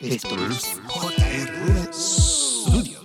[0.00, 3.00] Esto es JR Studio.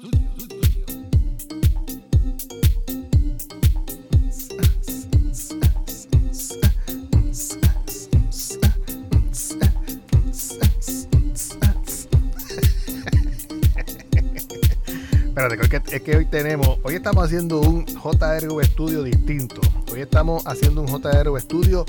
[15.28, 19.62] Espérate, es que hoy tenemos, hoy estamos haciendo un JRV Studio distinto.
[19.94, 21.86] Hoy estamos haciendo un JRV Studio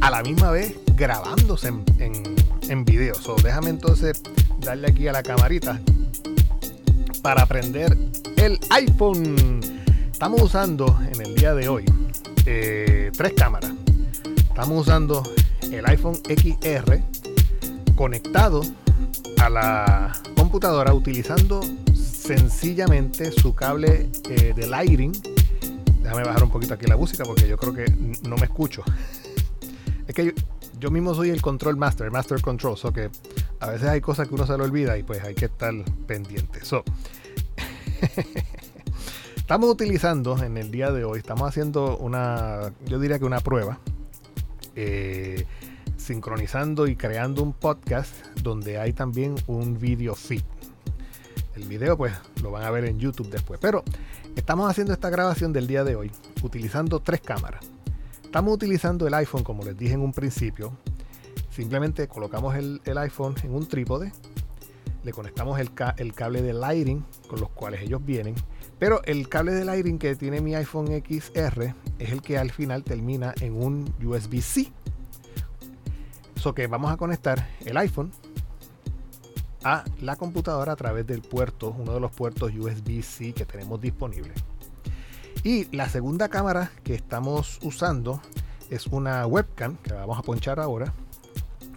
[0.00, 3.14] a la misma vez grabándose en, en video.
[3.14, 4.22] So, déjame entonces
[4.60, 5.80] darle aquí a la camarita
[7.22, 7.96] para prender
[8.36, 9.60] el iPhone.
[10.10, 11.84] Estamos usando en el día de hoy
[12.44, 13.72] eh, tres cámaras.
[14.48, 15.22] Estamos usando
[15.70, 17.00] el iPhone XR
[17.94, 18.62] conectado
[19.38, 21.60] a la computadora utilizando
[21.94, 25.12] sencillamente su cable eh, de lighting.
[26.02, 27.84] Déjame bajar un poquito aquí la música porque yo creo que
[28.28, 28.82] no me escucho.
[30.06, 30.32] Es que yo,
[30.78, 33.10] yo mismo soy el control master, master control, so que
[33.60, 35.72] a veces hay cosas que uno se le olvida y pues hay que estar
[36.06, 36.60] pendiente.
[39.36, 43.78] Estamos utilizando en el día de hoy, estamos haciendo una, yo diría que una prueba,
[44.74, 45.46] eh,
[45.96, 48.12] sincronizando y creando un podcast
[48.42, 50.42] donde hay también un video feed.
[51.54, 52.12] El video pues
[52.42, 53.84] lo van a ver en YouTube después, pero
[54.34, 56.10] estamos haciendo esta grabación del día de hoy
[56.42, 57.75] utilizando tres cámaras.
[58.26, 60.72] Estamos utilizando el iPhone, como les dije en un principio.
[61.48, 64.12] Simplemente colocamos el, iPhone en un trípode,
[65.04, 68.34] le conectamos el, cable de lighting con los cuales ellos vienen.
[68.78, 72.82] Pero el cable de lighting que tiene mi iPhone XR es el que al final
[72.82, 74.70] termina en un USB-C.
[76.34, 78.10] So que vamos a conectar el iPhone
[79.62, 84.34] a la computadora a través del puerto, uno de los puertos USB-C que tenemos disponible.
[85.42, 88.20] Y la segunda cámara que estamos usando
[88.70, 90.92] es una webcam que vamos a ponchar ahora.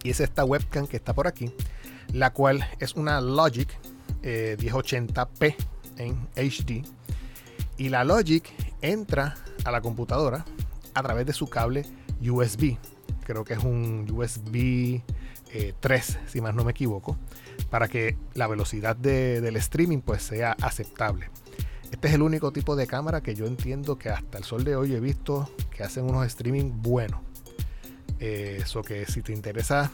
[0.03, 1.51] Y es esta webcam que está por aquí,
[2.13, 3.69] la cual es una Logic
[4.23, 5.55] eh, 1080p
[5.97, 6.85] en HD.
[7.77, 8.43] Y la Logic
[8.81, 9.35] entra
[9.65, 10.45] a la computadora
[10.93, 11.85] a través de su cable
[12.21, 12.77] USB.
[13.25, 15.01] Creo que es un USB
[15.51, 17.17] eh, 3, si más no me equivoco,
[17.69, 21.29] para que la velocidad de, del streaming pues sea aceptable.
[21.91, 24.75] Este es el único tipo de cámara que yo entiendo que hasta el sol de
[24.75, 27.21] hoy he visto que hacen unos streaming buenos.
[28.19, 29.91] Eso eh, que si te interesa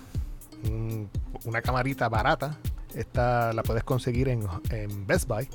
[0.66, 1.09] un,
[1.45, 2.57] una camarita barata,
[2.94, 5.47] esta la puedes conseguir en, en Best Buy,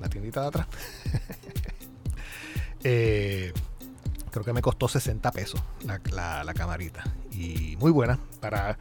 [0.00, 0.66] la tiendita de atrás.
[2.84, 3.52] eh,
[4.30, 7.04] creo que me costó 60 pesos la, la, camarita.
[7.32, 8.76] Y muy buena para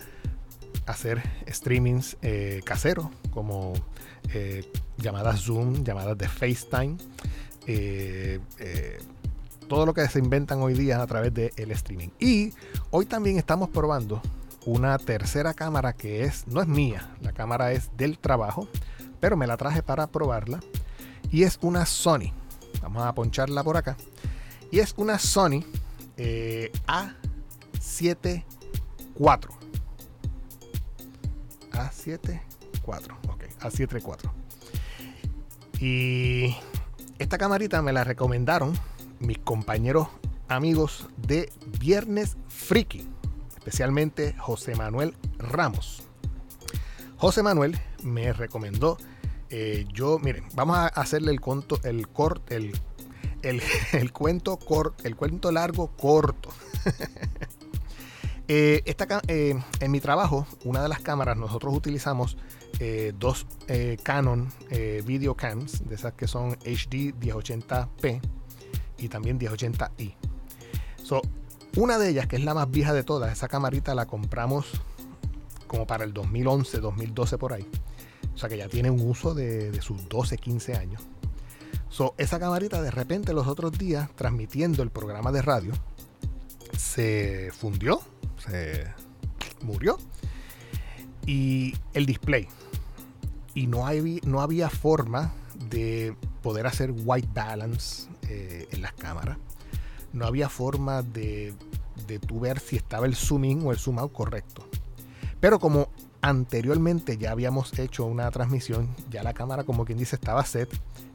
[0.85, 3.73] hacer streamings eh, caseros como
[4.33, 4.63] eh,
[4.97, 6.97] llamadas Zoom, llamadas de FaceTime,
[7.67, 8.99] eh, eh,
[9.67, 12.09] todo lo que se inventan hoy día a través del el streaming.
[12.19, 12.53] Y
[12.91, 14.21] hoy también estamos probando
[14.65, 18.67] una tercera cámara que es, no es mía, la cámara es del trabajo,
[19.19, 20.59] pero me la traje para probarla.
[21.31, 22.31] Y es una Sony.
[22.81, 23.97] Vamos a poncharla por acá.
[24.71, 25.63] Y es una Sony
[26.17, 28.43] eh, A7
[29.17, 29.54] IV.
[31.75, 32.41] A7
[32.81, 33.17] 4.
[33.29, 34.33] Ok, A7 4.
[35.79, 36.55] Y
[37.19, 38.73] esta camarita me la recomendaron
[39.19, 40.07] mis compañeros
[40.47, 43.07] amigos de Viernes Friki,
[43.57, 46.03] especialmente José Manuel Ramos.
[47.17, 48.97] José Manuel me recomendó,
[49.49, 52.73] eh, yo, miren, vamos a hacerle el conto, el corto, el,
[53.41, 53.61] el,
[53.93, 56.49] el, cuento corto, el cuento largo corto.
[58.47, 62.37] eh, esta, eh, en mi trabajo, una de las cámaras nosotros utilizamos
[62.79, 63.47] eh, dos
[64.03, 64.51] Canon
[65.05, 68.21] video cams, de esas que son HD 1080p
[68.99, 70.13] y también 1080i.
[71.03, 71.21] So,
[71.75, 74.67] una de ellas, que es la más vieja de todas, esa camarita la compramos
[75.67, 77.67] como para el 2011, 2012 por ahí.
[78.33, 81.01] O sea que ya tiene un uso de, de sus 12, 15 años.
[81.89, 85.73] So, esa camarita de repente los otros días, transmitiendo el programa de radio,
[86.77, 88.01] se fundió,
[89.61, 89.97] murió.
[91.25, 92.47] Y el display,
[93.55, 95.33] y no, hay, no había forma
[95.69, 99.37] de poder hacer white balance eh, en las cámaras.
[100.13, 101.53] No había forma de,
[102.07, 104.67] de tú ver si estaba el zoom in o el zoom out correcto.
[105.39, 105.89] Pero como
[106.21, 110.69] anteriormente ya habíamos hecho una transmisión, ya la cámara como quien dice estaba set,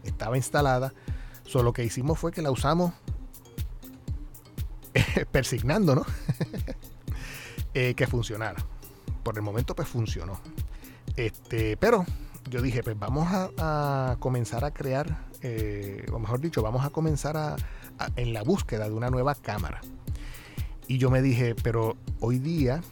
[0.04, 0.92] estaba instalada,
[1.44, 2.92] solo lo que hicimos fue que la usamos
[5.32, 6.06] persignando, ¿no?
[7.74, 8.64] eh, que funcionara.
[9.22, 10.40] Por el momento pues funcionó.
[11.16, 12.04] Este, pero
[12.48, 17.36] yo dije, pues vamos a, comenzar a crear, eh, o mejor dicho, vamos a comenzar
[17.36, 17.56] a,
[18.16, 19.80] en la búsqueda de una nueva cámara.
[20.88, 22.82] Y yo me dije, pero hoy día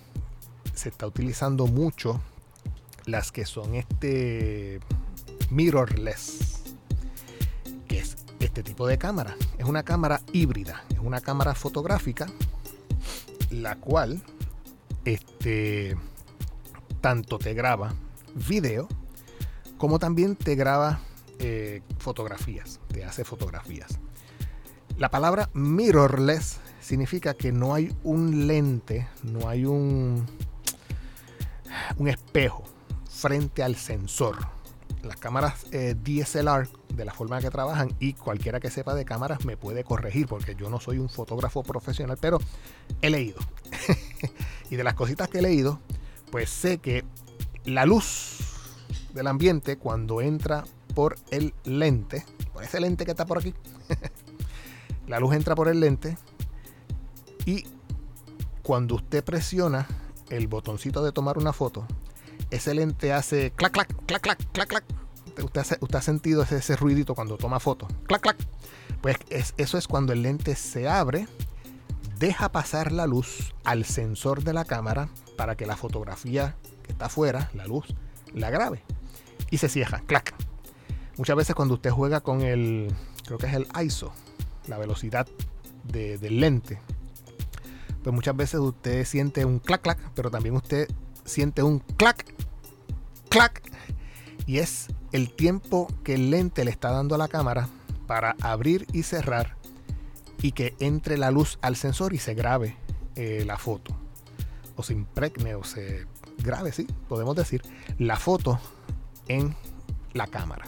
[0.74, 2.20] se está utilizando mucho
[3.06, 4.80] las que son este
[5.50, 6.62] mirrorless,
[7.88, 9.34] que es este tipo de cámara.
[9.56, 12.26] Es una cámara híbrida, es una cámara fotográfica,
[13.50, 14.22] la cual
[15.08, 15.96] este,
[17.00, 17.94] tanto te graba
[18.34, 18.88] video
[19.78, 21.00] como también te graba
[21.38, 23.98] eh, fotografías, te hace fotografías.
[24.98, 30.26] La palabra mirrorless significa que no hay un lente, no hay un,
[31.96, 32.64] un espejo
[33.08, 34.36] frente al sensor.
[35.02, 39.44] Las cámaras eh, DSLR, de la forma que trabajan, y cualquiera que sepa de cámaras
[39.44, 42.40] me puede corregir, porque yo no soy un fotógrafo profesional, pero
[43.00, 43.38] he leído.
[44.70, 45.80] y de las cositas que he leído,
[46.30, 47.04] pues sé que
[47.64, 48.38] la luz
[49.14, 53.54] del ambiente cuando entra por el lente, por ese lente que está por aquí,
[55.06, 56.16] la luz entra por el lente
[57.46, 57.64] y
[58.62, 59.86] cuando usted presiona
[60.28, 61.86] el botoncito de tomar una foto,
[62.50, 64.84] ese lente hace clac, clac, clac, clac, clac, clac.
[65.42, 67.86] Usted, ha sentido ese, ruidito cuando toma foto.
[68.06, 68.36] Clac, clac.
[69.00, 69.16] Pues
[69.56, 71.28] eso es cuando el lente se abre,
[72.18, 77.06] deja pasar la luz al sensor de la cámara para que la fotografía que está
[77.06, 77.86] afuera, la luz,
[78.34, 78.82] la grabe.
[79.50, 80.34] Y se cierra, clac.
[81.16, 82.92] Muchas veces cuando usted juega con el,
[83.24, 84.12] creo que es el ISO,
[84.66, 85.26] la velocidad
[85.84, 86.80] del lente,
[88.02, 90.88] pues muchas veces usted siente un clac, clac, pero también usted
[91.24, 92.24] siente un clac,
[93.28, 93.62] clac.
[94.46, 97.68] Y es el tiempo que el lente le está dando a la cámara
[98.06, 99.57] para abrir y cerrar
[100.40, 102.76] y que entre la luz al sensor y se grabe
[103.16, 103.96] eh, la foto.
[104.76, 106.06] O se impregne o se
[106.38, 107.62] grabe, sí, podemos decir,
[107.98, 108.60] la foto
[109.26, 109.56] en
[110.12, 110.66] la cámara.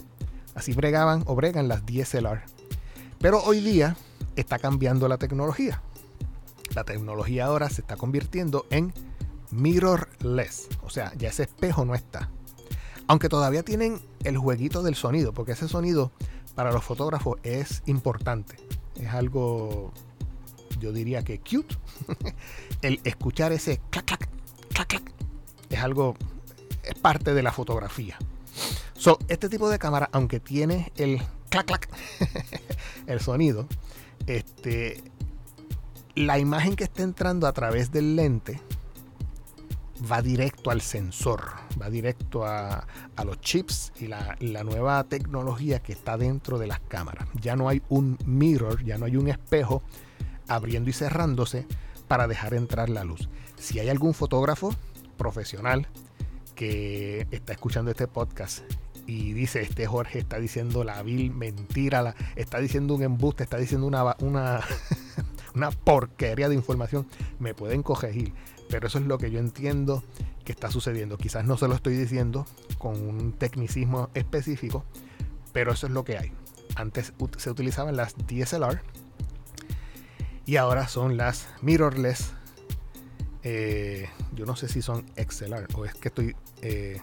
[0.54, 2.42] Así bregaban o bregan las DSLR.
[3.18, 3.96] Pero hoy día
[4.36, 5.82] está cambiando la tecnología.
[6.74, 8.92] La tecnología ahora se está convirtiendo en
[9.50, 10.68] mirrorless.
[10.82, 12.30] O sea, ya ese espejo no está.
[13.06, 16.12] Aunque todavía tienen el jueguito del sonido, porque ese sonido
[16.54, 18.56] para los fotógrafos es importante.
[19.00, 19.92] Es algo,
[20.78, 21.74] yo diría que cute.
[22.82, 24.28] el escuchar ese clac, clac,
[24.72, 25.12] clac, clac,
[25.70, 26.16] es algo,
[26.82, 28.18] es parte de la fotografía.
[28.94, 31.88] So, este tipo de cámara, aunque tiene el clac, clac,
[33.06, 33.66] el sonido,
[34.26, 35.02] este,
[36.14, 38.60] la imagen que está entrando a través del lente
[40.10, 41.42] va directo al sensor,
[41.80, 42.86] va directo a,
[43.24, 47.28] los chips y la, nueva tecnología que está dentro de las cámaras.
[47.40, 49.82] Ya no hay un mirror, ya no hay un espejo
[50.48, 51.66] abriendo y cerrándose
[52.08, 53.28] para dejar entrar la luz.
[53.56, 54.74] Si hay algún fotógrafo
[55.16, 55.86] profesional
[56.54, 58.60] que está escuchando este podcast
[59.06, 63.86] y dice, este Jorge está diciendo la vil mentira, está diciendo un embuste, está diciendo
[63.86, 64.60] una, una,
[65.54, 67.06] una porquería de información,
[67.38, 68.32] me pueden corregir.
[68.70, 70.04] Pero eso es lo que yo entiendo
[70.44, 71.18] que está sucediendo.
[71.18, 72.46] Quizás no se lo estoy diciendo
[72.78, 74.84] con un tecnicismo específico,
[75.52, 76.32] pero eso es lo que hay.
[76.76, 78.80] Antes se utilizaban las DSLR
[80.46, 82.32] y ahora son las mirrorless.
[83.42, 86.36] Eh, yo no sé si son XLR o es que estoy...
[86.62, 87.00] Eh,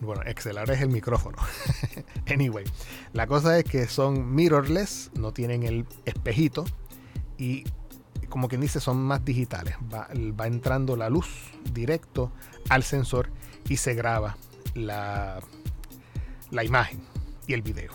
[0.00, 1.38] bueno, XLR es el micrófono.
[2.28, 2.64] anyway,
[3.12, 6.64] la cosa es que son mirrorless, no tienen el espejito
[7.38, 7.64] y
[8.28, 9.76] como quien dice, son más digitales.
[9.92, 10.08] Va,
[10.46, 11.26] entrando la luz
[11.72, 12.32] directo
[12.68, 13.30] al sensor
[13.68, 14.36] y se graba
[14.74, 15.40] la,
[16.50, 17.00] la imagen
[17.46, 17.92] y el video.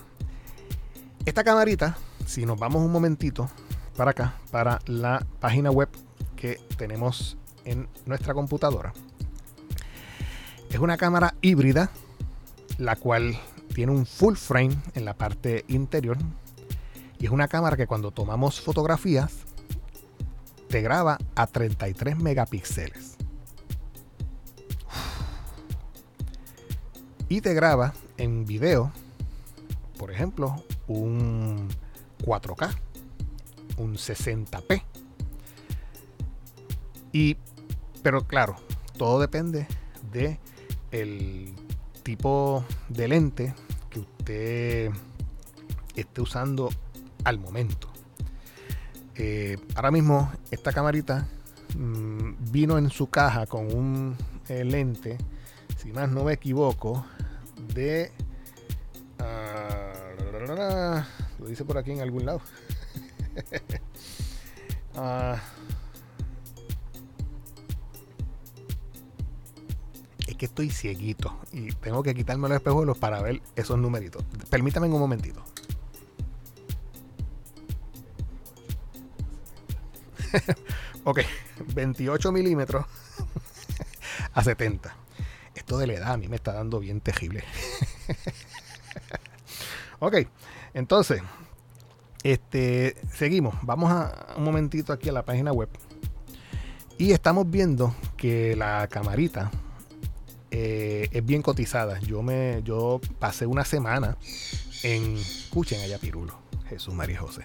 [1.26, 3.50] Esta camarita, si nos vamos un momentito
[3.96, 5.90] para acá, para la página web
[6.36, 8.94] que tenemos en nuestra computadora,
[10.72, 11.92] es una cámara híbrida,
[12.78, 13.38] la cual
[13.74, 16.18] tiene un full frame en la parte interior.
[17.20, 19.46] Y es una cámara que cuando tomamos fotografías
[20.72, 23.18] te graba a 33 megapíxeles.
[27.28, 28.92] Y te graba en video,
[29.98, 31.68] por ejemplo, un
[32.24, 32.74] 4K,
[33.78, 34.82] un 60p.
[37.12, 37.36] Y,
[38.02, 38.56] pero claro,
[38.98, 39.68] todo depende
[40.14, 40.40] de
[40.92, 41.54] el
[42.04, 43.54] tipo de lente
[43.90, 44.92] que usted
[45.96, 46.70] esté usando
[47.26, 47.91] al momento.
[49.24, 51.28] Eh, ahora mismo esta camarita
[51.78, 54.18] mm, vino en su caja con un
[54.50, 55.20] eh, lente,
[55.78, 57.06] si más no me equivoco,
[57.72, 58.12] de...
[59.20, 61.06] Ah,
[61.38, 62.42] lo dice por aquí en algún lado.
[64.94, 65.38] Ah,
[70.28, 74.22] es que estoy cieguito y tengo que quitarme los espejuelos para ver esos numeritos.
[74.50, 75.46] Permítame un momentito.
[81.04, 81.20] ok,
[81.74, 82.86] 28 milímetros
[84.34, 84.96] a 70.
[85.56, 87.44] Esto de la edad a mí me está dando bien terrible.
[90.00, 90.16] ok,
[90.74, 91.22] entonces,
[92.24, 93.56] este, seguimos.
[93.64, 95.70] Vamos a un momentito aquí a la página web.
[96.98, 99.50] Y estamos viendo que la camarita
[100.52, 102.00] eh, es bien cotizada.
[102.00, 104.18] Yo me, yo pasé una semana
[104.84, 106.38] en, escuchen allá Pirulo,
[106.72, 107.44] Jesús María José.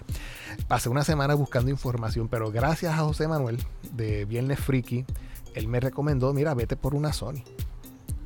[0.69, 3.57] Pasé una semana buscando información, pero gracias a José Manuel
[3.91, 5.05] de Viernes Friki,
[5.53, 7.43] él me recomendó, mira, vete por una Sony.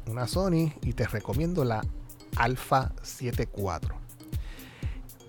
[0.08, 1.82] Una Sony y te recomiendo la
[2.38, 3.96] Alpha 74.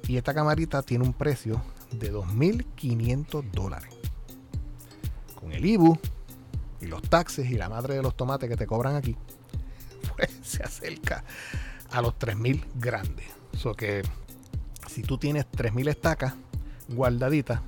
[0.09, 3.95] Y esta camarita tiene un precio de 2.500 dólares.
[5.35, 5.99] Con el IBU
[6.83, 9.17] y los taxes y la madre de los tomates que te cobran aquí,
[10.17, 11.25] pues se acerca
[11.91, 13.27] a los 3.000 grandes.
[13.57, 14.03] So que
[14.93, 16.35] si tú tienes 3.000 estacas
[16.89, 17.61] guardaditas,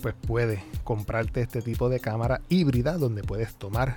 [0.00, 3.96] pues puedes comprarte este tipo de cámara híbrida donde puedes tomar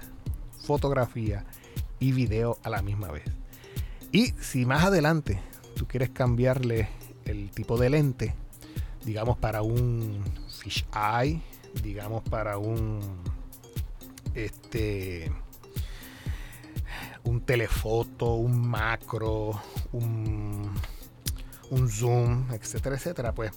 [0.65, 1.45] fotografía
[2.00, 3.24] y video a la misma vez.
[4.12, 5.39] Y si más adelante
[5.75, 6.89] tú quieres cambiarle
[7.25, 8.34] el tipo de lente,
[9.03, 10.24] digamos para un
[10.60, 11.41] fish eye,
[11.84, 13.00] digamos para un
[14.34, 15.31] este
[17.25, 19.60] un telefoto, un macro,
[19.91, 20.72] un,
[21.72, 23.51] un zoom, etcétera, etcétera, pues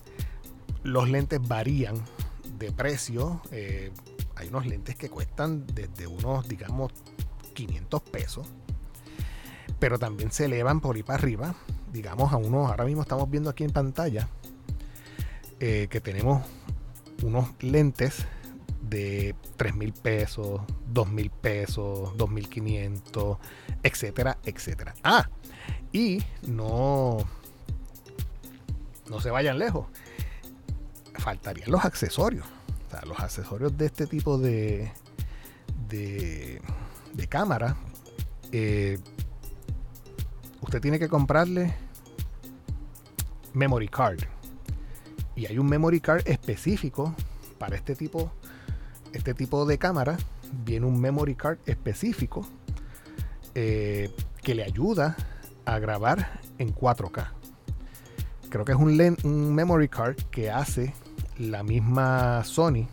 [0.83, 1.97] los lentes varían
[2.59, 3.43] de precio.
[3.50, 3.91] Eh,
[4.37, 6.93] hay unos lentes que cuestan desde unos, digamos,
[7.55, 8.47] 500 pesos,
[9.79, 11.55] pero también se elevan por ahí para arriba
[11.93, 14.29] digamos, a unos, ahora mismo estamos viendo aquí en pantalla
[15.61, 16.43] eh, que tenemos
[17.23, 18.27] unos lentes
[18.83, 23.38] de 3 mil pesos, 2 mil pesos, 2.500,
[23.83, 24.95] etcétera, etcétera.
[25.03, 25.29] Ah,
[25.93, 27.19] y no,
[29.11, 29.87] no se vayan lejos.
[31.15, 32.47] Faltarían los accesorios.
[32.87, 34.91] O sea, los accesorios de este tipo de,
[35.88, 36.61] de,
[37.29, 37.77] cámara.
[38.53, 38.99] Eh,
[40.62, 41.75] usted tiene que comprarle
[43.53, 44.21] memory card.
[45.37, 47.15] Y hay un memory card específico
[47.59, 48.33] para este tipo,
[49.12, 50.17] este tipo de cámara.
[50.65, 52.47] Viene un memory card específico
[53.55, 54.11] eh,
[54.43, 55.17] que le ayuda
[55.67, 57.38] a grabar en 4K.
[58.49, 60.95] Creo que es un, un memory card que hace
[61.38, 62.87] la misma Sony.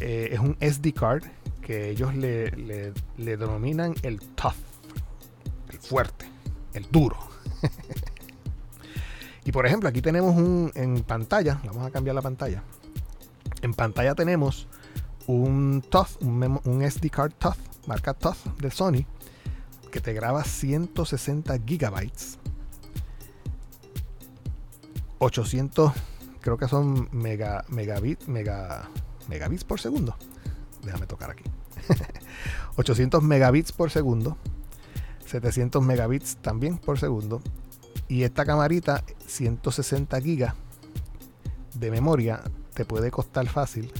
[0.00, 1.24] Eh, es un SD card
[1.62, 4.54] que ellos le, le, le denominan el tough,
[5.70, 6.26] el fuerte,
[6.74, 7.16] el duro.
[9.46, 12.64] Y por ejemplo, aquí tenemos un en pantalla, vamos a cambiar la pantalla.
[13.62, 14.66] En pantalla tenemos
[15.28, 17.56] un TUF, un, SD card TUF,
[17.86, 19.06] marca TUF de Sony,
[19.92, 22.40] que te graba 160 gigabytes.
[25.18, 25.92] 800,
[26.40, 28.88] creo que son mega, megabit, mega,
[29.28, 30.16] megabits por segundo.
[30.82, 31.44] Déjame tocar aquí.
[32.76, 34.36] 800 megabits por segundo.
[35.26, 37.42] 700 megabits también por segundo
[38.08, 40.54] y esta camarita, 160 gigas
[41.74, 42.42] de memoria,
[42.74, 43.92] te puede costar fácil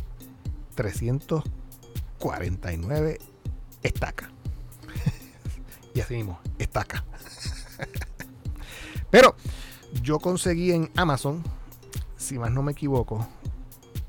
[0.76, 3.18] 349
[3.82, 4.28] estacas.
[5.94, 7.04] y así mismo, estaca.
[9.10, 9.34] Pero
[10.02, 11.42] yo conseguí en Amazon,
[12.16, 13.26] si más no me equivoco,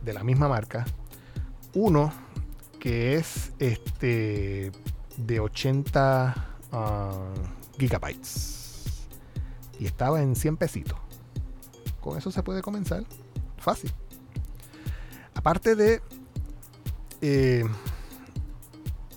[0.04, 0.86] de la misma marca,
[1.74, 2.12] uno
[2.80, 4.72] que es este
[5.18, 6.36] de 80
[6.72, 7.34] ah,
[7.78, 8.58] gigabytes
[9.80, 10.98] y estaba en 100 pesitos.
[12.02, 13.04] Con eso se puede comenzar.
[13.58, 13.92] Fácil.
[15.34, 16.02] Aparte de
[17.22, 17.66] eh,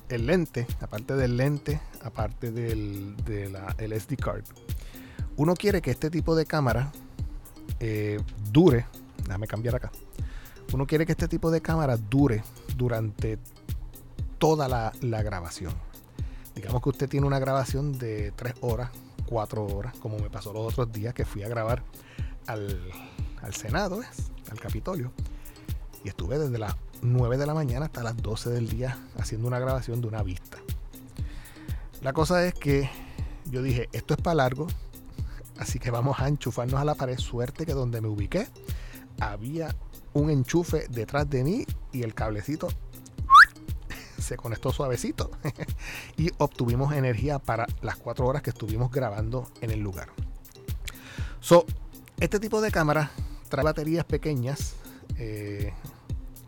[0.08, 4.44] el lente, aparte del lente, aparte del de la, SD card,
[5.40, 6.92] uno quiere que este tipo de cámara
[7.78, 8.20] eh,
[8.52, 8.84] dure.
[9.24, 9.90] Déjame cambiar acá.
[10.74, 12.44] Uno quiere que este tipo de cámara dure
[12.76, 13.38] durante
[14.36, 14.92] toda la,
[15.22, 15.72] grabación.
[16.54, 18.90] Digamos que usted tiene una grabación de 3 horas
[19.24, 21.84] cuatro horas, como me pasó los otros días que fui a grabar
[22.46, 22.92] al,
[23.52, 24.02] Senado,
[24.50, 25.10] al Capitolio.
[26.04, 29.58] Y estuve desde las 9 de la mañana hasta las 12 del día haciendo una
[29.58, 30.58] grabación de una vista.
[32.02, 32.90] La cosa es que
[33.46, 34.66] yo dije, esto es para largo,
[35.60, 37.18] así que vamos a enchufarnos a la pared.
[37.18, 38.48] Suerte que donde me ubiqué
[39.20, 39.76] había
[40.14, 42.68] un enchufe detrás de mí y el cablecito
[44.18, 45.30] se conectó suavecito
[46.16, 50.08] y obtuvimos energía para las cuatro horas que estuvimos grabando en el lugar.
[51.40, 51.66] So,
[52.18, 53.10] este tipo de cámara
[53.48, 54.74] trae baterías pequeñas,
[55.16, 55.72] eh,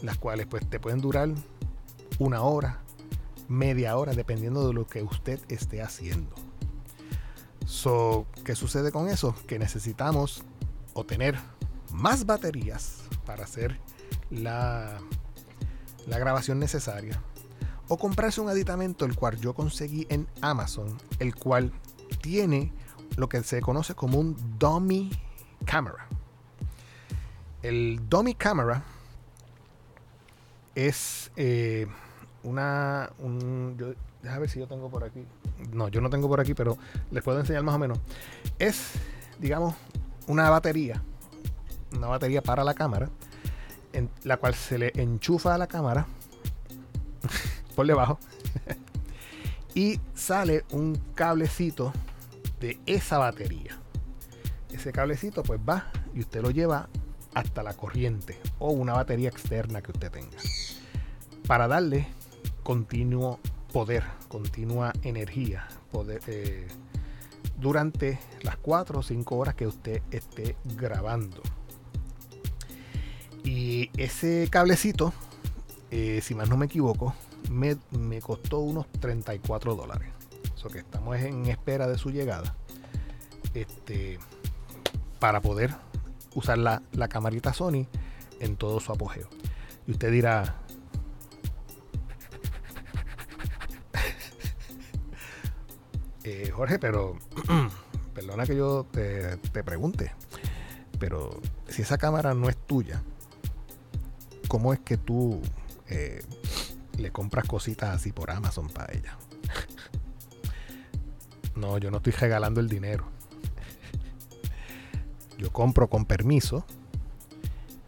[0.03, 1.29] las cuales pues te pueden durar
[2.19, 2.81] una hora,
[3.49, 6.42] media hora, dependiendo de lo que usted esté haciendo.
[8.45, 9.35] ¿Qué sucede con eso?
[9.47, 10.45] Que necesitamos
[10.95, 11.39] obtener
[11.93, 13.79] más baterías para hacer
[14.31, 14.99] la,
[16.07, 17.21] la grabación necesaria
[17.89, 21.73] o comprarse un aditamento el cual yo conseguí en Amazon, el cual
[22.21, 22.73] tiene
[23.17, 25.11] lo que se conoce como un dummy
[25.65, 26.07] camera.
[27.63, 28.83] El dummy camera
[30.75, 31.87] es eh,
[32.43, 33.11] una.
[33.19, 33.77] Un,
[34.23, 35.25] déjame ver si yo tengo por aquí.
[35.73, 36.77] No, yo no tengo por aquí, pero
[37.11, 37.99] les puedo enseñar más o menos.
[38.59, 38.93] Es,
[39.39, 39.75] digamos,
[40.27, 41.03] una batería.
[41.97, 43.09] Una batería para la cámara.
[43.93, 46.07] En la cual se le enchufa a la cámara.
[47.77, 48.19] por debajo.
[49.75, 51.93] y sale un cablecito
[52.61, 53.79] de esa batería.
[54.71, 56.89] Ese cablecito pues va y usted lo lleva
[57.35, 60.37] hasta la corriente o una batería externa que usted tenga.
[61.47, 62.07] Para darle
[62.63, 63.41] continuo
[63.73, 66.69] poder, continua energía poder, eh,
[67.57, 71.43] durante las 4 o 5 horas que usted esté grabando.
[73.45, 75.13] Y ese cablecito,
[75.91, 77.15] eh, si más no me equivoco,
[77.51, 80.09] me, me costó unos 34 dólares.
[80.57, 82.55] Eso que estamos en espera de su llegada.
[83.55, 84.19] Este,
[85.19, 85.75] para poder
[86.35, 87.87] usar la, la camarita Sony
[88.41, 89.29] en todo su apogeo.
[89.87, 90.57] Y usted dirá,
[96.25, 97.17] eh, Jorge, pero
[98.15, 100.13] perdona que yo te, pregunte,
[100.99, 103.03] pero si esa cámara no es tuya,
[104.49, 105.41] ¿cómo es que tú
[105.89, 106.23] eh,
[106.99, 109.17] le compras cositas así por Amazon para ella?
[111.57, 113.07] no, yo no estoy regalando el dinero.
[115.39, 116.65] Yo compro con permiso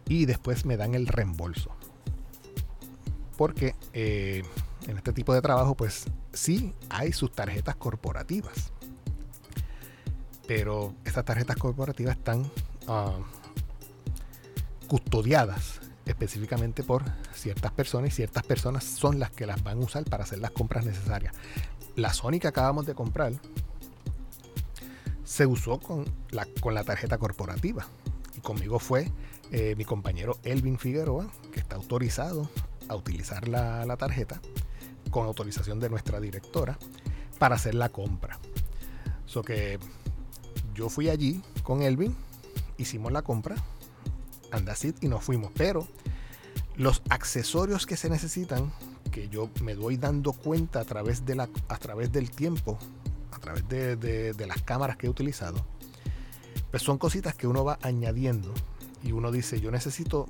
[0.07, 1.71] y después me dan el reembolso.
[3.37, 4.43] Porque eh,
[4.87, 8.71] en este tipo de trabajo, pues sí hay sus tarjetas corporativas.
[10.47, 12.49] Pero estas tarjetas corporativas están
[12.87, 13.17] ah,
[14.87, 20.03] custodiadas específicamente por ciertas personas y ciertas personas son las que las van a usar
[20.05, 21.33] para hacer las compras necesarias.
[21.95, 23.33] La Sony que acabamos de comprar
[25.23, 27.87] se usó con la, con la tarjeta corporativa.
[28.37, 29.11] Y conmigo fue
[29.51, 32.47] eh, mi compañero Elvin Figueroa, que está autorizado
[32.87, 34.39] a utilizar la, la tarjeta
[35.15, 36.77] con autorización de nuestra directora
[37.39, 38.37] para hacer la compra.
[39.25, 39.79] So que
[40.73, 42.13] yo fui allí con Elvin,
[42.77, 43.55] hicimos la compra,
[44.51, 45.53] andasit y nos fuimos.
[45.55, 45.87] Pero
[46.75, 48.73] los accesorios que se necesitan,
[49.09, 52.77] que yo me doy dando cuenta a través, de la, a través del tiempo
[53.31, 55.65] a través de, las cámaras que he utilizado,
[56.71, 58.53] pues son cositas que uno va añadiendo
[59.01, 60.27] y uno dice, yo necesito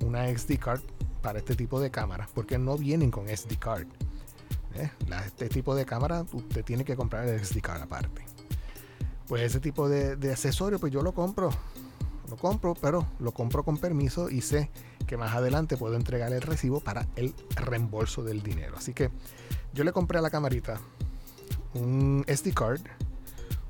[0.00, 0.80] una SD card
[1.20, 3.86] para este tipo de cámaras, porque no vienen con SD card.
[4.74, 4.90] ¿eh?
[5.26, 8.24] este tipo de cámara usted tiene que comprar el SD card aparte.
[9.26, 11.50] Pues ese tipo de, de accesorio, pues yo lo compro.
[12.28, 14.70] Lo compro, pero lo compro con permiso y sé
[15.06, 18.76] que más adelante puedo entregar el recibo para el reembolso del dinero.
[18.76, 19.10] Así que
[19.74, 20.80] yo le compré a la camarita
[21.74, 22.80] un SD card,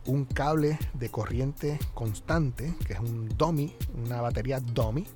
[0.07, 5.07] un cable de corriente constante, que es un dummy, una batería dummy.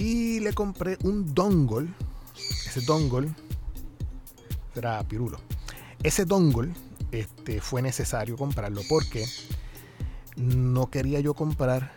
[0.00, 1.90] Y le compré un dongle.
[2.66, 3.34] Ese dongle
[4.72, 5.38] será pirulo.
[6.02, 6.72] Ese dongle
[7.12, 9.26] este, fue necesario comprarlo porque
[10.36, 11.92] no quería yo comprar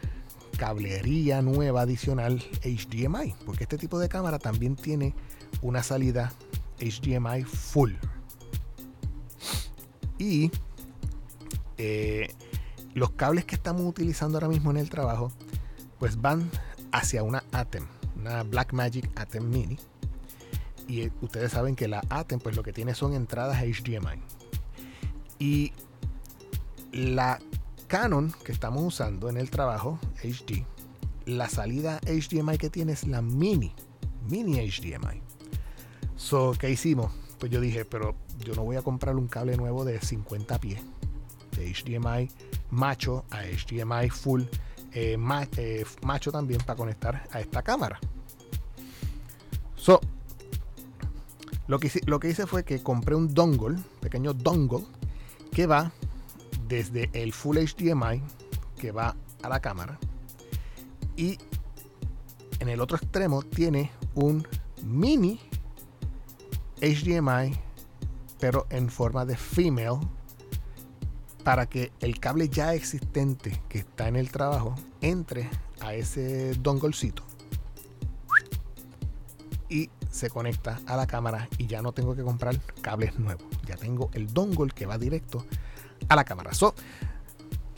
[0.58, 5.16] cablería nueva adicional HDMI, porque este tipo de cámara también tiene
[5.62, 6.34] una salida
[6.80, 7.94] HDMI full.
[10.18, 10.52] Y
[11.78, 12.34] eh,
[12.96, 15.32] los cables que estamos utilizando ahora mismo en el trabajo,
[16.00, 16.52] pues van
[16.93, 19.77] hacia una ATEM, una Blackmagic ATEM Mini.
[20.88, 24.21] Y eh, ustedes saben que la ATEM, pues lo que tiene son entradas HDMI.
[25.39, 25.73] Y
[26.93, 27.39] la
[27.88, 30.65] Canon que estamos usando en el trabajo, HD,
[31.25, 33.73] la salida HDMI que tiene es la Mini,
[34.29, 35.21] Mini HDMI.
[36.15, 37.12] So, ¿qué hicimos?
[37.39, 40.82] Pues yo dije, pero yo no voy a comprar un cable nuevo de 50 pies
[41.58, 42.29] de HDMI
[42.71, 44.43] macho a HDMI full
[44.93, 45.17] eh,
[45.58, 47.99] eh, macho también para conectar a esta cámara.
[49.75, 49.99] So,
[51.67, 54.86] lo que, lo que hice fue que compré un dongle, pequeño dongle,
[55.51, 55.91] que va
[56.67, 58.21] desde el full HDMI
[58.77, 59.99] que va a la cámara
[61.15, 61.38] y
[62.60, 64.47] en el otro extremo tiene un
[64.84, 65.39] mini
[66.82, 67.58] HDMI
[68.39, 69.99] pero en forma de female
[71.43, 75.49] para que el cable ya existente que está en el trabajo entre
[75.82, 77.23] a ese donglecito
[79.69, 83.45] y se conecta a la cámara y ya no tengo que comprar cables nuevos.
[83.65, 85.45] Ya tengo el dongle que va directo
[86.08, 86.53] a la cámara.
[86.53, 86.75] So,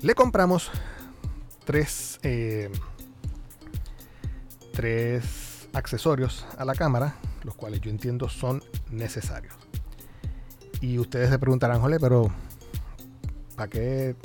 [0.02, 0.70] le compramos
[1.64, 2.70] tres, eh,
[4.74, 9.54] tres accesorios a la cámara los cuales yo entiendo son necesarios.
[10.82, 12.32] Y ustedes se preguntarán, jole, pero
[13.56, 14.16] ¿para qué?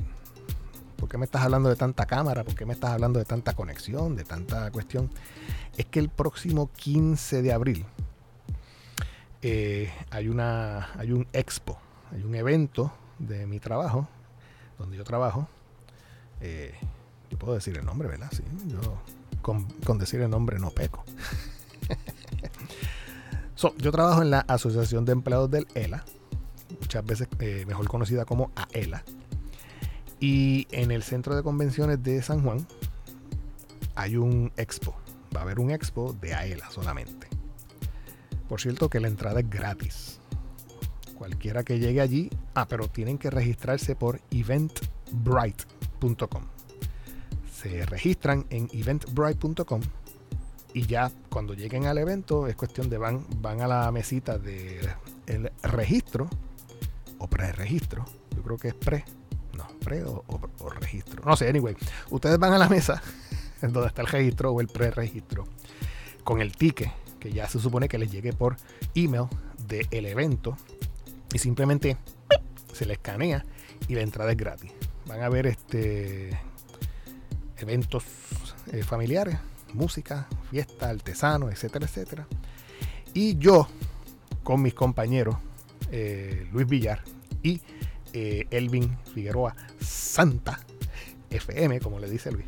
[0.97, 2.45] ¿Por qué me estás hablando de tanta cámara?
[2.45, 5.11] ¿Por qué me estás hablando de tanta conexión, de tanta cuestión?
[5.77, 7.87] Es que el próximo 15 de abril
[9.43, 11.79] eh, hay, una, hay un expo,
[12.13, 14.07] hay un evento de mi trabajo,
[14.79, 15.49] donde yo trabajo.
[16.41, 16.75] Eh,
[17.31, 18.29] yo puedo decir el nombre, ¿verdad?
[18.33, 18.81] Sí, yo
[19.41, 21.05] con, decir el nombre no peco.
[23.79, 26.05] yo trabajo en la Asociación de Empleados del ELA,
[26.81, 29.05] muchas veces eh, mejor conocida como AELA.
[30.21, 32.67] Y en el centro de convenciones de San Juan
[33.95, 34.95] hay un expo.
[35.35, 37.29] Va a haber un expo de AELA solamente.
[38.49, 40.21] Por cierto que la entrada es gratis.
[41.17, 46.45] Cualquiera que llegue allí, ah, pero tienen que registrarse por eventbrite.com
[47.61, 49.83] se registran en eventbrite.com
[50.73, 54.89] y ya cuando lleguen al evento es cuestión de van, van a la mesita del
[55.27, 56.29] el registro
[57.19, 58.05] o pre-registro.
[58.35, 59.05] Yo creo que es pre,
[60.05, 60.25] o,
[60.81, 61.23] registro.
[61.25, 61.77] No sé, anyway.
[62.11, 63.03] Ustedes van a la mesa
[63.63, 65.47] en donde está el registro o el pre-registro
[66.25, 68.57] con el ticket que ya se supone que les llegue por
[68.95, 69.27] email
[69.69, 70.57] del evento
[71.33, 71.97] y simplemente
[72.73, 73.45] se le escanea
[73.89, 74.73] y la entrada es gratis.
[75.07, 76.39] Van a ver este
[77.59, 78.05] eventos
[78.73, 79.37] eh, familiares,
[79.75, 82.27] música, fiesta, artesano, etcétera, etcétera.
[83.13, 83.69] Y yo,
[84.43, 85.37] con mis compañeros,
[85.91, 87.03] eh, Luis Villar
[87.43, 87.61] y
[88.13, 90.61] eh, Elvin Figueroa Santa,
[91.31, 92.47] FM, como le dice Luis,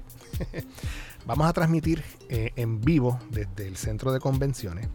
[1.26, 4.88] vamos a transmitir en vivo desde el centro de convenciones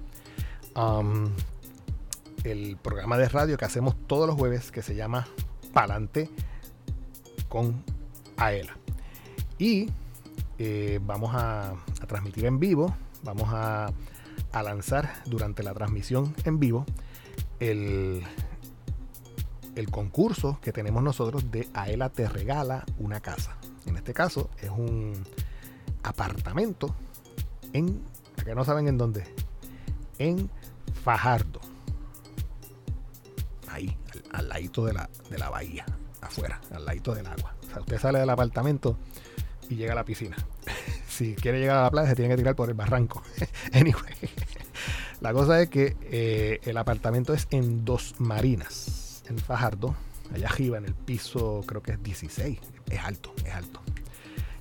[2.43, 5.27] el programa de radio que hacemos todos los jueves que se llama
[5.73, 6.30] Palante
[7.49, 7.84] con
[8.38, 8.77] Aela.
[9.58, 9.89] Y
[10.60, 11.75] eh, vamos a,
[12.08, 13.91] transmitir en vivo, vamos a,
[14.63, 16.84] lanzar durante la transmisión en vivo
[17.60, 18.23] el,
[19.77, 23.57] el concurso que tenemos nosotros de Aela te regala una casa.
[23.85, 25.23] En este caso es un
[26.03, 26.95] apartamento
[27.73, 28.01] en,
[28.37, 29.23] acá no saben en dónde,
[30.17, 30.49] en
[31.03, 31.61] Fajardo.
[33.69, 33.95] Ahí,
[34.31, 35.85] al, ladito de la, de la bahía,
[36.21, 37.55] afuera, al ladito del agua.
[37.63, 38.97] O sea, usted sale del apartamento
[39.69, 40.37] y llega a la piscina.
[41.07, 43.21] si quiere llegar a la playa, se tiene que tirar por el barranco.
[43.73, 44.13] anyway,
[45.21, 49.95] la cosa es que eh, el apartamento es en Dos Marinas, en Fajardo,
[50.33, 52.59] allá arriba, en el piso, creo que es 16.
[52.89, 53.81] Es alto, es alto.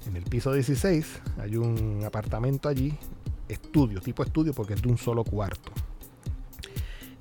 [0.06, 2.96] En el piso 16 hay un apartamento allí,
[3.48, 5.72] estudio, tipo estudio, porque es de un solo cuarto.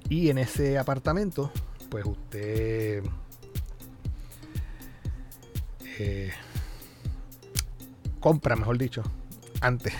[0.07, 1.51] Y en ese apartamento,
[1.89, 3.03] pues usted
[5.97, 6.31] eh,
[8.19, 9.01] compra, mejor dicho,
[9.61, 9.93] antes.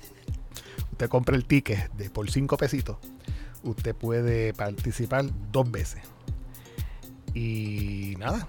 [0.92, 2.96] usted compra el ticket de por 5 pesitos.
[3.64, 6.02] Usted puede participar dos veces.
[7.34, 8.48] Y nada,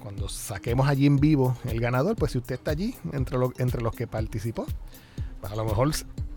[0.00, 3.94] cuando saquemos allí en vivo el ganador, pues si usted está allí entre, entre los
[3.94, 4.66] que participó,
[5.40, 5.90] pues a lo mejor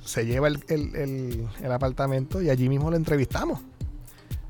[0.04, 3.60] se lleva el, el, apartamento y allí mismo lo entrevistamos.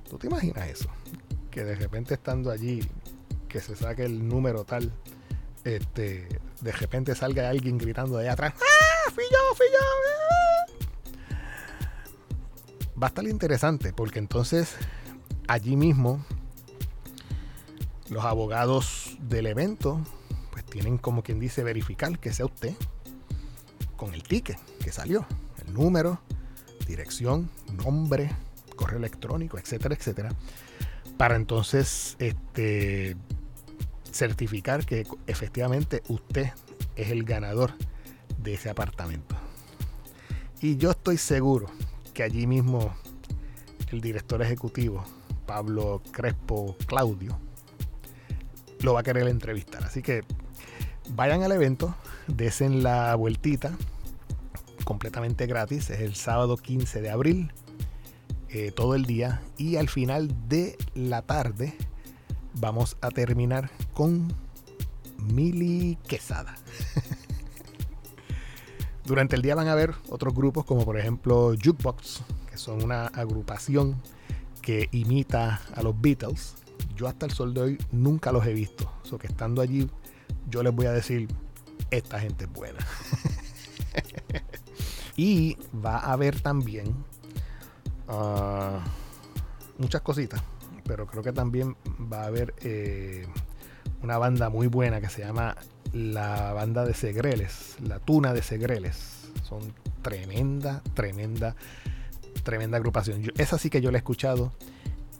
[0.09, 0.89] ¿Tú te imaginas eso?
[1.49, 2.81] Que de repente estando allí,
[3.47, 4.91] que se saque el número tal
[5.63, 6.27] este,
[6.61, 9.79] de repente salga alguien gritando de allá atrás, ¡Ah, fui yo, fui yo!
[13.01, 14.75] Va a estar interesante porque entonces
[15.47, 16.23] allí mismo
[18.11, 20.01] los abogados del evento
[20.51, 22.73] pues tienen como quien dice verificar que sea usted
[23.95, 25.25] con el ticket que salió,
[25.65, 26.19] el número,
[26.85, 28.29] dirección, nombre,
[28.75, 30.29] correo electrónico, etcétera, etcétera,
[31.17, 33.15] para entonces este
[34.11, 36.51] certificar que efectivamente usted
[36.97, 37.71] es el ganador
[38.43, 39.35] de ese apartamento.
[40.61, 41.67] Y yo estoy seguro
[42.13, 42.93] que allí mismo
[43.89, 45.05] el director ejecutivo,
[45.45, 47.39] Pablo Crespo Claudio,
[48.83, 49.83] lo va a querer entrevistar.
[49.83, 50.23] Así que
[51.09, 51.95] vayan al evento,
[52.27, 53.71] desen la vueltita,
[54.83, 55.89] completamente gratis.
[55.89, 57.51] Es el sábado 15 de abril,
[58.49, 59.41] eh, todo el día.
[59.57, 61.73] Y al final de la tarde
[62.53, 64.33] vamos a terminar con
[65.17, 66.55] Mili Quesada.
[69.05, 73.07] Durante el día van a ver otros grupos como por ejemplo Jukebox, que son una
[73.07, 74.01] agrupación
[74.61, 76.55] que imita a los Beatles.
[76.95, 78.91] Yo hasta el sol de hoy nunca los he visto.
[79.11, 79.89] O que estando allí
[80.49, 81.27] yo les voy a decir,
[81.89, 82.79] esta gente es buena.
[85.17, 86.95] y va a haber también
[88.07, 88.79] ah,
[89.77, 90.41] muchas cositas
[90.91, 91.77] pero creo que también
[92.11, 93.25] va a haber eh,
[94.03, 95.55] una banda muy buena que se llama
[95.93, 99.29] la banda de Segreles, la Tuna de Segreles.
[99.43, 99.61] Son
[100.01, 101.55] tremenda, tremenda
[102.43, 103.31] tremenda agrupación.
[103.37, 104.51] esa sí que yo la he escuchado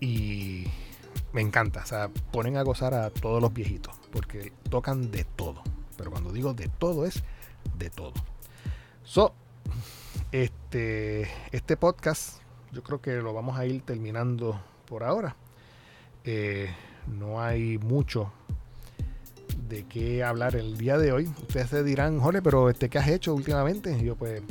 [0.01, 0.65] y
[1.33, 1.81] me encanta.
[1.83, 5.61] O sea, ponen a gozar a todos los viejitos porque tocan de todo.
[5.97, 7.23] Pero cuando digo de todo es
[7.77, 8.13] de todo.
[9.03, 9.33] So,
[10.31, 12.41] este, este podcast
[12.71, 15.35] yo creo que lo vamos a ir terminando por ahora.
[16.23, 16.69] Eh,
[17.07, 18.31] no hay mucho
[19.67, 21.27] de qué hablar el día de hoy.
[21.27, 23.97] Ustedes se dirán, Jorge, pero este, ¿qué has hecho últimamente?
[23.97, 24.41] Y yo pues,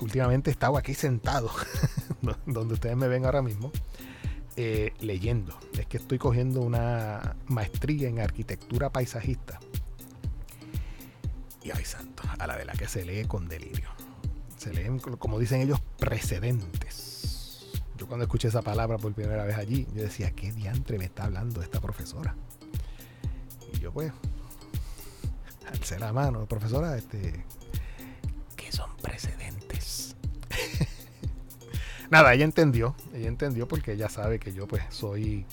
[0.00, 1.50] últimamente he estado aquí sentado,
[2.46, 3.72] donde ustedes me ven ahora mismo,
[4.56, 5.58] eh, leyendo.
[5.78, 9.60] Es que estoy cogiendo una maestría en arquitectura paisajista.
[11.62, 13.90] Y ay santo, a la de la que se lee con delirio.
[14.56, 17.70] Se leen, como dicen ellos, precedentes.
[17.98, 21.24] Yo cuando escuché esa palabra por primera vez allí, yo decía, ¿qué diantre me está
[21.24, 22.34] hablando esta profesora?
[23.74, 24.12] Y yo pues,
[25.70, 27.44] alcé la mano, profesora, este,
[28.56, 29.35] ¿qué son precedentes?
[32.10, 35.44] Nada, ella entendió, ella entendió porque ella sabe que yo pues soy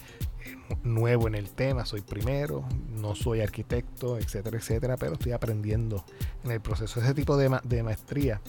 [0.46, 6.06] eh, nuevo en el tema, soy primero, no soy arquitecto, etcétera, etcétera, pero estoy aprendiendo
[6.44, 7.00] en el proceso.
[7.00, 7.50] Ese tipo de,
[7.84, 8.42] maestría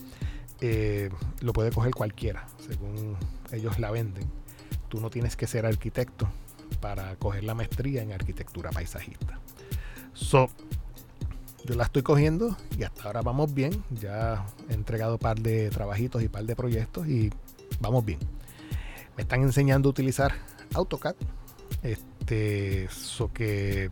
[0.61, 3.17] eh, lo puede coger cualquiera, según
[3.53, 4.25] ellos la venden.
[4.89, 6.29] Tú no tienes que ser arquitecto
[6.81, 9.39] para coger la maestría en arquitectura paisajista.
[10.13, 10.49] So,
[11.65, 13.83] yo la estoy cogiendo y hasta ahora vamos bien.
[13.91, 17.33] Ya he entregado un par de trabajitos y un par de proyectos y
[17.81, 18.19] vamos bien.
[19.17, 20.35] Me están enseñando a utilizar
[20.75, 21.15] AutoCAD.
[21.83, 23.91] Este, so que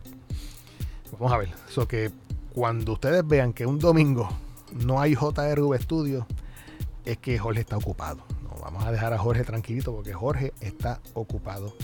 [1.11, 2.11] vamos a ver, so que
[2.53, 4.29] cuando ustedes vean que un domingo
[4.73, 6.25] no hay JRV Studio,
[7.05, 8.23] es que Jorge está ocupado.
[8.43, 11.75] No, vamos a dejar a Jorge tranquilito porque Jorge está ocupado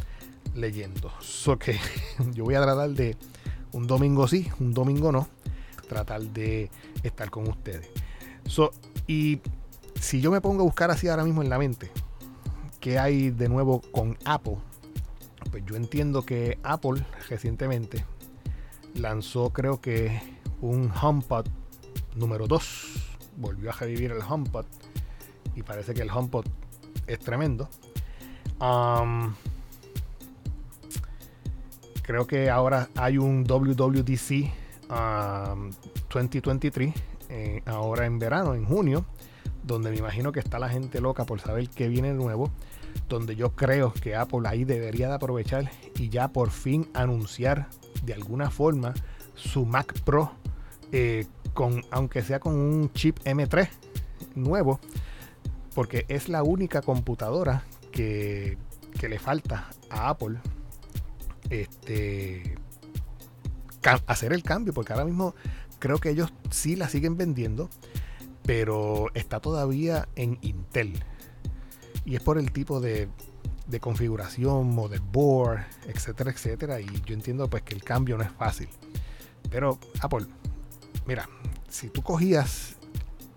[0.55, 1.11] leyendo.
[1.19, 1.77] So que
[2.33, 3.15] yo voy a tratar de
[3.71, 5.27] un domingo sí, un domingo no,
[5.87, 6.69] tratar de
[7.03, 7.87] estar con ustedes.
[8.45, 8.71] So,
[9.07, 9.41] y
[9.99, 11.91] si yo me pongo a buscar así ahora mismo en la mente,
[12.79, 14.57] ¿qué hay de nuevo con Apple?
[15.51, 18.05] Pues yo entiendo que Apple recientemente
[18.95, 20.21] lanzó creo que
[20.61, 21.45] un HomePod
[22.15, 23.05] número 2.
[23.37, 24.65] Volvió a revivir el HomePod
[25.55, 26.45] y parece que el HomePod
[27.07, 27.69] es tremendo.
[32.03, 34.51] Creo que ahora hay un WWDC
[36.09, 36.93] 2023, um,
[37.29, 39.05] eh, ahora en verano, en junio,
[39.73, 42.51] donde me imagino que está la gente loca por saber qué viene nuevo,
[43.07, 47.69] donde yo creo que Apple ahí debería de aprovechar y ya por fin anunciar
[48.03, 48.93] de alguna forma
[49.35, 50.31] su Mac Pro,
[50.91, 53.69] eh, con, aunque sea con un chip M3
[54.35, 54.79] nuevo,
[55.75, 58.57] porque es la única computadora que,
[58.99, 60.39] que le falta a Apple
[61.51, 62.57] este,
[64.07, 65.35] hacer el cambio, porque ahora mismo
[65.77, 67.69] creo que ellos sí la siguen vendiendo,
[68.49, 71.03] pero está todavía en Intel.
[72.03, 73.07] Y es por el tipo de,
[73.67, 76.81] de configuración, motherboard, etcétera, etcétera.
[76.81, 78.67] Y yo entiendo pues que el cambio no es fácil.
[79.51, 80.25] Pero Apple,
[81.05, 81.29] mira,
[81.67, 82.77] si tú cogías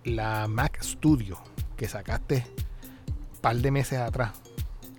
[0.03, 1.37] la Mac Studio
[1.77, 2.47] que sacaste
[3.35, 4.33] un par de meses atrás,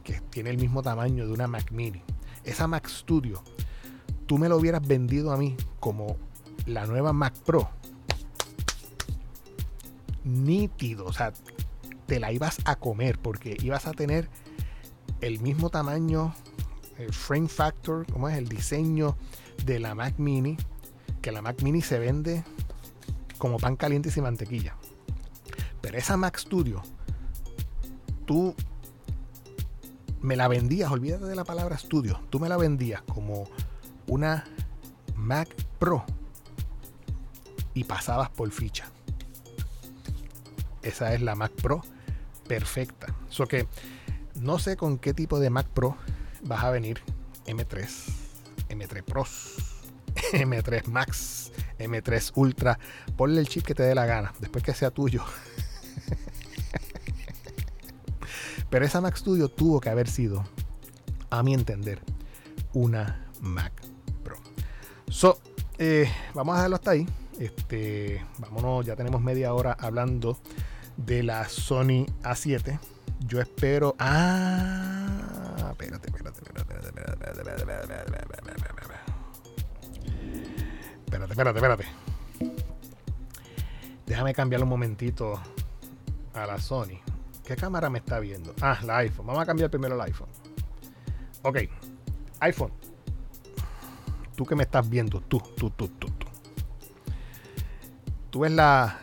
[0.04, 2.04] que tiene el mismo tamaño de una Mac Mini,
[2.44, 3.42] esa Mac Studio,
[4.28, 6.18] tú me lo hubieras vendido a mí como
[6.68, 7.68] la nueva Mac Pro,
[10.24, 11.34] nítido, o sea,
[12.06, 14.30] te la ibas a comer porque ibas a tener
[15.22, 16.34] el mismo tamaño,
[16.98, 19.16] el frame factor, como es el diseño
[19.66, 20.58] de la Mac Mini,
[21.22, 22.44] que la Mac Mini se vende
[23.38, 24.76] como pan caliente y sin mantequilla.
[25.82, 26.82] Pero esa Mac Studio,
[28.26, 28.56] tú
[30.22, 33.46] me la vendías, olvídate de la palabra estudio, tú me la vendías como
[34.08, 34.46] una
[35.16, 36.06] Mac Pro
[37.74, 38.86] y pasabas por ficha.
[40.84, 41.82] Esa es la Mac Pro
[42.48, 43.16] perfecta.
[43.30, 43.68] So que
[44.40, 45.98] no sé con qué tipo de Mac Pro
[46.44, 47.00] vas a venir.
[47.46, 47.86] M3,
[48.70, 49.56] M3 Pros,
[50.34, 52.80] M3 Max, M3 Ultra.
[53.18, 55.24] Ponle el chip que te dé la gana, después que sea tuyo.
[58.70, 60.46] Pero esa Mac Studio tuvo que haber sido,
[61.30, 62.02] a mi entender,
[62.74, 63.74] una Mac
[64.24, 64.38] Pro.
[65.10, 65.40] So,
[65.78, 67.06] eh, vamos a dejarlo hasta ahí.
[67.40, 70.38] Este, vámonos, ya tenemos media hora hablando
[71.06, 72.80] de la Sony A7.
[73.28, 73.96] Yo espero.
[74.00, 78.04] Ah, espérate, espérate, espérate, espérate, espérate, espérate, espérate,
[81.06, 81.86] espérate, espérate, espérate.
[84.06, 85.42] Déjame cambiar un momentito
[86.34, 87.00] a la Sony.
[87.46, 88.54] ¿Qué cámara me está viendo?
[88.62, 89.28] Ah, la iPhone.
[89.28, 90.30] Vamos a cambiar primero el iPhone.
[91.44, 91.58] Ok.
[92.40, 92.72] iPhone.
[94.36, 96.28] Tú que me estás viendo, tú, tú, tú, tú, tú.
[98.30, 98.98] Tú ves la,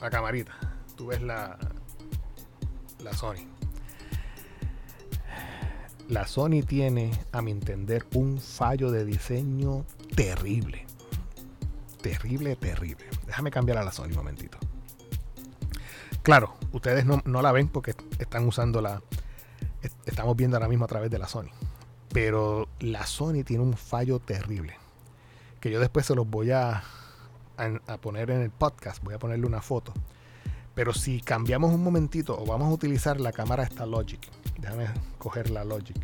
[0.00, 0.52] la camarita.
[0.96, 1.58] Tú ves la,
[3.00, 3.46] la Sony.
[6.08, 9.84] La Sony tiene, a mi entender, un fallo de diseño
[10.14, 10.86] terrible.
[12.00, 13.04] Terrible, terrible.
[13.26, 14.58] Déjame cambiar a la Sony un momentito.
[16.22, 19.02] Claro, ustedes no, no la ven porque están usando la...
[20.06, 21.50] Estamos viendo ahora mismo a través de la Sony.
[22.12, 24.76] Pero la Sony tiene un fallo terrible.
[25.60, 26.82] Que yo después se los voy a,
[27.58, 29.02] a, poner en el podcast.
[29.02, 29.92] Voy a ponerle una foto.
[30.74, 34.20] Pero si cambiamos un momentito o vamos a utilizar la cámara esta Logic.
[34.58, 35.96] Déjame coger la Logic.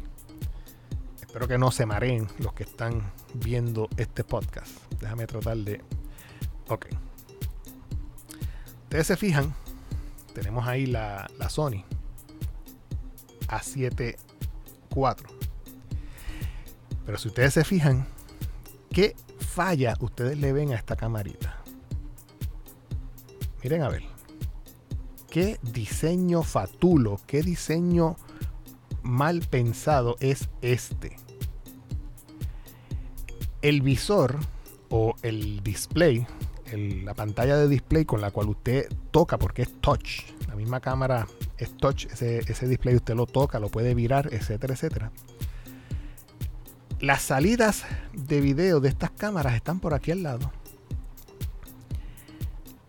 [1.21, 4.73] Espero que no se mareen los que están viendo este podcast.
[5.01, 5.81] Déjame tratar de...
[6.69, 6.87] Ok.
[8.85, 9.55] Ustedes se fijan.
[10.35, 11.85] Tenemos ahí la, la Sony
[13.49, 14.17] A7
[14.95, 15.35] IV
[17.05, 18.07] pero si ustedes se fijan,
[18.91, 19.15] ¿qué
[19.55, 21.63] falla ustedes le ven a esta camarita?
[23.63, 24.03] Miren a ver.
[25.31, 28.17] ¿Qué diseño fatulo, qué diseño
[29.03, 31.17] mal pensado es este?
[33.63, 34.39] El visor
[34.91, 36.27] o el display,
[36.73, 41.27] la pantalla de display con la cual usted toca, porque es touch, la misma cámara
[41.59, 45.13] es touch, ese, ese display usted lo toca, lo puede virar, etcétera, etcétera
[47.05, 50.51] las salidas de video de estas cámaras están por aquí al lado.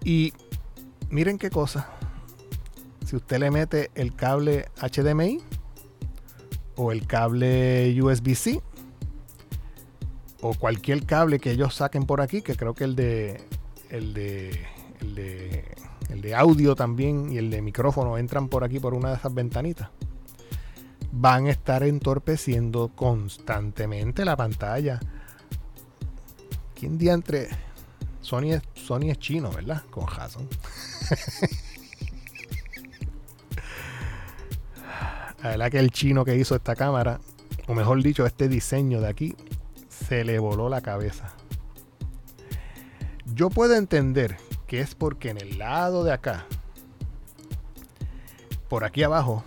[0.03, 0.33] Y
[1.09, 1.89] miren qué cosa.
[3.05, 5.39] Si usted le mete el cable HDMI
[6.75, 8.61] o el cable USB-C
[10.41, 13.43] o cualquier cable que ellos saquen por aquí, que creo que el de
[13.89, 14.65] el de
[15.01, 15.65] el de,
[16.09, 19.33] el de audio también y el de micrófono entran por aquí por una de esas
[19.33, 19.89] ventanitas
[21.17, 24.99] van a estar entorpeciendo constantemente la pantalla.
[26.77, 27.47] ¿Quién diantre?
[28.19, 29.83] Sony es, Sony es chino, ¿verdad?
[29.89, 30.49] Con Jason.
[35.41, 37.21] la verdad que el chino que hizo esta cámara,
[37.67, 39.37] o mejor dicho, este diseño de aquí,
[39.87, 41.33] se le voló la cabeza.
[43.33, 44.35] Yo puedo entender
[44.67, 46.45] que es porque en el lado de acá,
[48.67, 49.45] por aquí abajo,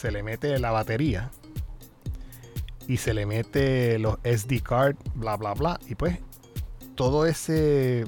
[0.00, 1.30] se le mete la batería
[2.88, 5.78] y se le mete los SD card, bla, bla, bla.
[5.88, 6.18] Y pues
[6.94, 8.06] todo ese,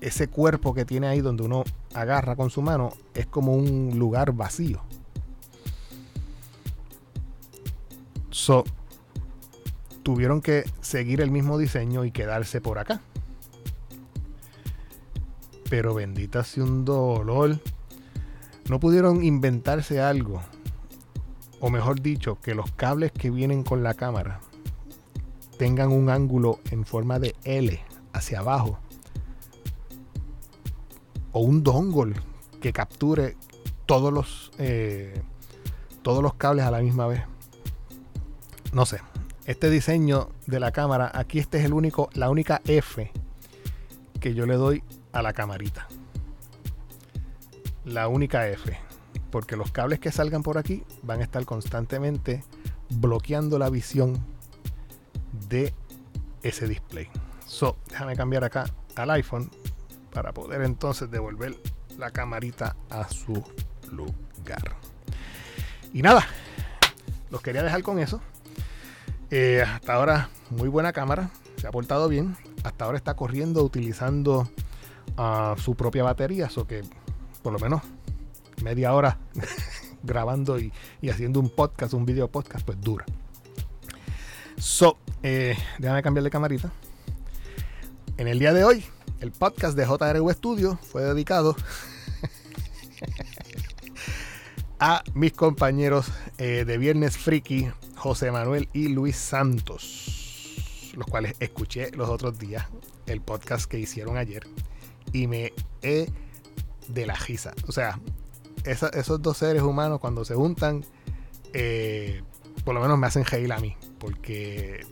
[0.00, 4.30] ese cuerpo que tiene ahí donde uno agarra con su mano es como un lugar
[4.32, 4.80] vacío.
[8.30, 8.62] So,
[10.04, 13.00] tuvieron que seguir el mismo diseño y quedarse por acá.
[15.68, 17.58] Pero bendita sea un dolor.
[18.68, 20.40] No pudieron inventarse algo
[21.60, 24.40] o mejor dicho, que los cables que vienen con la cámara
[25.58, 27.78] tengan un ángulo en forma de L
[28.12, 28.78] hacia abajo
[31.32, 32.14] o un dongle
[32.60, 33.36] que capture
[33.86, 35.22] todos los eh,
[36.02, 37.22] todos los cables a la misma vez.
[38.72, 39.00] No sé
[39.44, 43.10] este diseño de la cámara aquí este es el único la única F
[44.20, 45.88] que yo le doy a la camarita.
[47.84, 48.89] La única F
[49.30, 52.42] porque los cables que salgan por aquí van a estar constantemente
[52.90, 54.18] bloqueando la visión
[55.48, 55.72] de
[56.42, 57.08] ese display.
[57.46, 58.64] So, déjame cambiar acá
[58.96, 59.50] al iPhone
[60.12, 61.56] para poder entonces devolver
[61.98, 63.42] la camarita a su
[63.90, 64.76] lugar.
[65.92, 66.26] Y nada,
[67.30, 68.20] los quería dejar con eso.
[69.30, 72.36] Eh, hasta ahora, muy buena cámara, se ha portado bien.
[72.64, 74.50] Hasta ahora está corriendo utilizando
[75.16, 76.82] ah, su propia batería, eso que
[77.42, 77.82] por lo menos
[78.62, 79.18] media hora
[80.02, 80.72] grabando y,
[81.10, 83.04] haciendo un podcast, un video podcast, pues dura.
[84.58, 86.72] So, eh, déjame cambiar de camarita.
[88.16, 88.84] En el día de hoy,
[89.20, 91.56] el podcast de JRU Studio fue dedicado
[94.78, 96.06] a mis compañeros
[96.38, 102.66] eh, de Viernes Friki, José Manuel y Luis Santos, los cuales escuché los otros días,
[103.06, 104.46] el podcast que hicieron ayer,
[105.12, 106.10] y me he
[106.88, 107.54] de la gisa.
[107.68, 107.98] O sea,
[108.64, 110.84] esos dos seres humanos cuando se juntan,
[111.52, 112.22] eh,
[112.64, 113.76] por lo menos me hacen reír a mí.
[113.98, 114.86] Porque,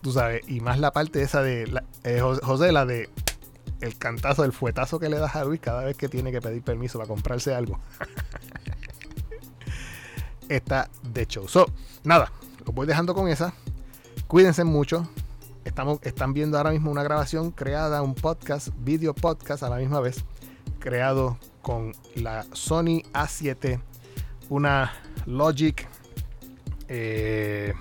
[0.00, 3.08] tú sabes, y más la parte esa de eh, José, la de
[3.80, 6.62] el cantazo, el fuetazo que le das a Luis cada vez que tiene que pedir
[6.62, 7.78] permiso para comprarse algo.
[10.48, 11.48] Está de show.
[11.48, 11.66] So,
[12.04, 12.32] nada,
[12.66, 13.54] los voy dejando con esa.
[14.26, 15.08] Cuídense mucho.
[15.64, 20.00] Estamos, están viendo ahora mismo una grabación creada, un podcast, video podcast a la misma
[20.00, 20.24] vez,
[20.78, 23.80] creado con la Sony A7,
[24.48, 24.92] una
[25.26, 25.86] Logic
[26.86, 27.74] HD eh,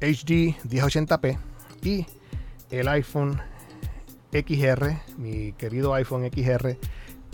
[0.00, 1.38] 1080p
[1.82, 2.06] y
[2.70, 3.40] el iPhone
[4.32, 6.76] XR, mi querido iPhone XR,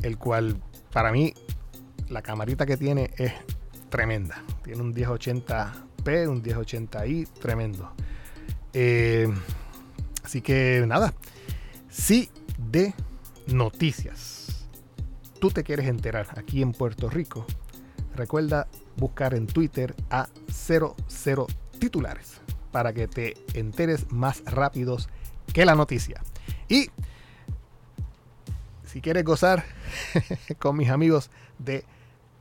[0.03, 0.57] el cual
[0.93, 1.34] para mí
[2.09, 3.32] la camarita que tiene es
[3.88, 4.43] tremenda.
[4.62, 7.93] Tiene un 1080p, un 1080i, tremendo.
[8.72, 9.28] Eh,
[10.22, 11.14] así que nada,
[11.88, 12.95] si de
[13.47, 14.41] noticias
[15.43, 17.45] tú te quieres enterar aquí en Puerto Rico,
[18.14, 20.95] recuerda buscar en Twitter a 00
[21.80, 22.40] titulares
[22.70, 25.09] para que te enteres más rápidos
[25.53, 26.22] que la noticia.
[26.68, 26.90] Y
[28.84, 29.64] si quieres gozar
[30.61, 31.28] con mis amigos
[31.59, 31.84] de